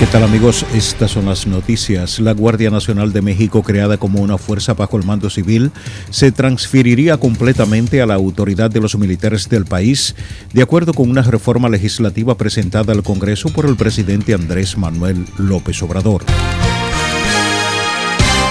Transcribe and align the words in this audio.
¿Qué 0.00 0.06
tal 0.06 0.24
amigos? 0.24 0.64
Estas 0.72 1.10
son 1.10 1.26
las 1.26 1.46
noticias. 1.46 2.20
La 2.20 2.32
Guardia 2.32 2.70
Nacional 2.70 3.12
de 3.12 3.20
México, 3.20 3.62
creada 3.62 3.98
como 3.98 4.22
una 4.22 4.38
fuerza 4.38 4.72
bajo 4.72 4.96
el 4.96 5.04
mando 5.04 5.28
civil, 5.28 5.72
se 6.08 6.32
transferiría 6.32 7.18
completamente 7.18 8.00
a 8.00 8.06
la 8.06 8.14
autoridad 8.14 8.70
de 8.70 8.80
los 8.80 8.96
militares 8.96 9.50
del 9.50 9.66
país, 9.66 10.16
de 10.54 10.62
acuerdo 10.62 10.94
con 10.94 11.10
una 11.10 11.20
reforma 11.20 11.68
legislativa 11.68 12.34
presentada 12.34 12.94
al 12.94 13.02
Congreso 13.02 13.50
por 13.50 13.66
el 13.66 13.76
presidente 13.76 14.32
Andrés 14.32 14.78
Manuel 14.78 15.26
López 15.36 15.82
Obrador. 15.82 16.24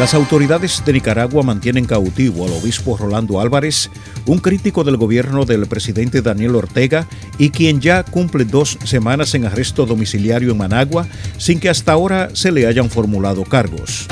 Las 0.00 0.14
autoridades 0.14 0.82
de 0.86 0.94
Nicaragua 0.94 1.42
mantienen 1.42 1.84
cautivo 1.84 2.46
al 2.46 2.52
obispo 2.52 2.96
Rolando 2.96 3.38
Álvarez, 3.38 3.90
un 4.24 4.38
crítico 4.38 4.82
del 4.82 4.96
gobierno 4.96 5.44
del 5.44 5.66
presidente 5.66 6.22
Daniel 6.22 6.54
Ortega 6.56 7.06
y 7.36 7.50
quien 7.50 7.82
ya 7.82 8.02
cumple 8.02 8.46
dos 8.46 8.78
semanas 8.84 9.34
en 9.34 9.44
arresto 9.44 9.84
domiciliario 9.84 10.52
en 10.52 10.56
Managua 10.56 11.06
sin 11.36 11.60
que 11.60 11.68
hasta 11.68 11.92
ahora 11.92 12.30
se 12.32 12.50
le 12.50 12.66
hayan 12.66 12.88
formulado 12.88 13.44
cargos. 13.44 14.06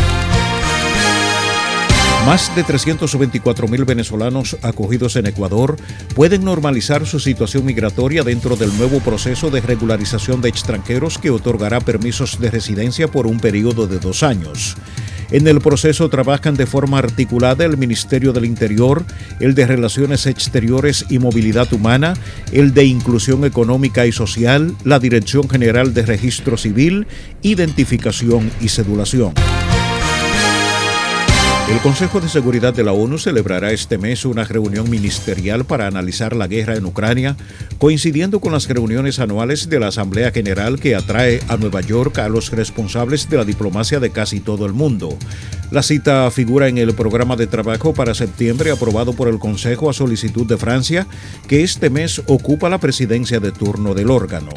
Más 2.27 2.55
de 2.55 2.64
324 2.64 3.66
mil 3.69 3.86
venezolanos 3.86 4.59
acogidos 4.61 5.16
en 5.16 5.25
Ecuador 5.25 5.78
pueden 6.14 6.44
normalizar 6.44 7.06
su 7.06 7.19
situación 7.19 7.64
migratoria 7.64 8.25
dentro 8.25 8.56
del 8.56 8.77
nuevo 8.77 9.00
proceso 9.00 9.48
de 9.48 9.62
regularización 9.62 10.42
de 10.42 10.50
extranjeros 10.50 11.16
que 11.16 11.31
otorgará 11.31 11.81
permisos 11.81 12.39
de 12.39 12.50
residencia 12.50 13.09
por 13.09 13.27
un 13.27 13.41
periodo 13.41 13.86
de 13.86 13.98
dos 13.98 14.22
años. 14.22 14.77
En 15.31 15.47
el 15.47 15.61
proceso 15.61 16.09
trabajan 16.09 16.55
de 16.55 16.67
forma 16.67 16.98
articulada 16.98 17.65
el 17.65 17.77
Ministerio 17.77 18.33
del 18.33 18.47
Interior, 18.47 19.05
el 19.41 19.55
de 19.55 19.67
Relaciones 19.67 20.27
Exteriores 20.27 21.05
y 21.11 21.19
Movilidad 21.19 21.71
Humana, 21.73 22.15
el 22.53 22.73
de 22.73 22.84
Inclusión 22.84 23.45
Económica 23.45 24.06
y 24.06 24.12
Social, 24.12 24.75
la 24.84 24.99
Dirección 24.99 25.49
General 25.49 25.93
de 25.93 26.06
Registro 26.06 26.56
Civil, 26.56 27.06
Identificación 27.43 28.51
y 28.61 28.69
Cedulación. 28.69 29.34
El 31.70 31.80
Consejo 31.80 32.19
de 32.19 32.30
Seguridad 32.30 32.72
de 32.72 32.83
la 32.83 32.92
ONU 32.92 33.19
celebrará 33.19 33.72
este 33.72 33.98
mes 33.98 34.24
una 34.24 34.44
reunión 34.44 34.88
ministerial 34.88 35.66
para 35.66 35.86
analizar 35.86 36.34
la 36.34 36.47
guerra 36.47 36.77
en 36.77 36.86
Ucrania, 36.86 37.36
coincidiendo 37.77 38.41
con 38.41 38.52
las 38.52 38.66
reuniones 38.66 39.19
anuales 39.19 39.69
de 39.69 39.78
la 39.78 39.88
Asamblea 39.88 40.30
General 40.30 40.80
que 40.80 40.97
atrae 40.97 41.42
a 41.47 41.58
Nueva 41.58 41.83
York 41.83 42.19
a 42.20 42.30
los 42.30 42.50
responsables 42.52 43.28
de 43.28 43.36
la 43.36 43.44
diplomacia 43.44 44.00
de 44.00 44.08
casi 44.10 44.41
todo 44.41 44.64
el 44.64 44.72
mundo. 44.72 45.19
La 45.70 45.83
cita 45.83 46.30
figura 46.30 46.69
en 46.69 46.78
el 46.78 46.94
programa 46.94 47.36
de 47.36 47.47
trabajo 47.47 47.92
para 47.92 48.14
septiembre 48.14 48.70
aprobado 48.70 49.12
por 49.12 49.28
el 49.28 49.38
Consejo 49.38 49.91
a 49.91 49.92
solicitud 49.92 50.47
de 50.47 50.56
Francia, 50.56 51.06
que 51.48 51.62
este 51.62 51.91
mes 51.91 52.22
ocupa 52.28 52.70
la 52.70 52.78
presidencia 52.78 53.41
de 53.41 53.53
turno 53.53 53.92
del 53.92 54.10
órgano. 54.10 54.53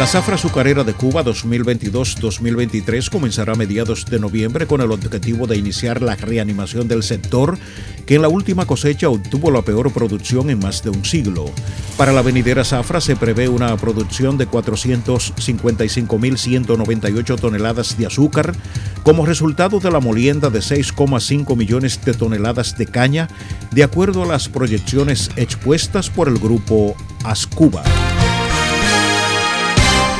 La 0.00 0.06
zafra 0.06 0.36
azucarera 0.36 0.82
de 0.82 0.94
Cuba 0.94 1.22
2022-2023 1.22 3.10
comenzará 3.10 3.52
a 3.52 3.56
mediados 3.56 4.06
de 4.06 4.18
noviembre 4.18 4.66
con 4.66 4.80
el 4.80 4.92
objetivo 4.92 5.46
de 5.46 5.58
iniciar 5.58 6.00
la 6.00 6.16
reanimación 6.16 6.88
del 6.88 7.02
sector, 7.02 7.58
que 8.06 8.14
en 8.14 8.22
la 8.22 8.28
última 8.28 8.64
cosecha 8.64 9.10
obtuvo 9.10 9.50
la 9.50 9.60
peor 9.60 9.92
producción 9.92 10.48
en 10.48 10.58
más 10.58 10.82
de 10.82 10.88
un 10.88 11.04
siglo. 11.04 11.50
Para 11.98 12.12
la 12.12 12.22
venidera 12.22 12.64
zafra 12.64 13.02
se 13.02 13.14
prevé 13.14 13.50
una 13.50 13.76
producción 13.76 14.38
de 14.38 14.48
455.198 14.48 17.38
toneladas 17.38 17.98
de 17.98 18.06
azúcar, 18.06 18.54
como 19.02 19.26
resultado 19.26 19.80
de 19.80 19.90
la 19.90 20.00
molienda 20.00 20.48
de 20.48 20.60
6,5 20.60 21.54
millones 21.58 22.02
de 22.02 22.14
toneladas 22.14 22.78
de 22.78 22.86
caña, 22.86 23.28
de 23.70 23.84
acuerdo 23.84 24.22
a 24.22 24.26
las 24.26 24.48
proyecciones 24.48 25.30
expuestas 25.36 26.08
por 26.08 26.28
el 26.28 26.38
grupo 26.38 26.96
Ascuba. 27.22 27.82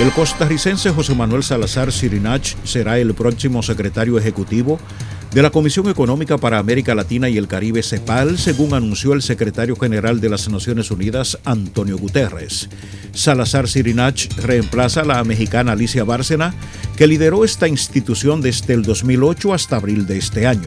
El 0.00 0.12
costarricense 0.12 0.88
José 0.92 1.14
Manuel 1.14 1.42
Salazar 1.42 1.92
Sirinach 1.92 2.56
será 2.64 2.98
el 2.98 3.12
próximo 3.12 3.62
secretario 3.62 4.18
ejecutivo 4.18 4.80
de 5.34 5.42
la 5.42 5.50
Comisión 5.50 5.90
Económica 5.90 6.38
para 6.38 6.58
América 6.58 6.94
Latina 6.94 7.28
y 7.28 7.36
el 7.36 7.46
Caribe 7.46 7.82
CEPAL, 7.82 8.38
según 8.38 8.72
anunció 8.72 9.12
el 9.12 9.20
secretario 9.20 9.76
general 9.76 10.18
de 10.22 10.30
las 10.30 10.48
Naciones 10.48 10.90
Unidas, 10.90 11.38
Antonio 11.44 11.98
Guterres. 11.98 12.70
Salazar 13.12 13.68
Sirinach 13.68 14.26
reemplaza 14.38 15.02
a 15.02 15.04
la 15.04 15.22
mexicana 15.22 15.72
Alicia 15.72 16.02
Bárcena, 16.02 16.54
que 16.96 17.06
lideró 17.06 17.44
esta 17.44 17.68
institución 17.68 18.40
desde 18.40 18.72
el 18.72 18.82
2008 18.82 19.52
hasta 19.52 19.76
abril 19.76 20.06
de 20.06 20.16
este 20.16 20.46
año. 20.46 20.66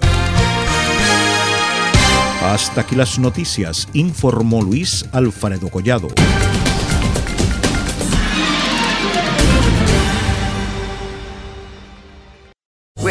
Hasta 2.44 2.81
aquí 2.81 2.95
las 2.95 3.17
noticias, 3.17 3.88
informó 3.94 4.61
Luis 4.61 5.07
Alfredo 5.11 5.69
Collado. 5.69 6.09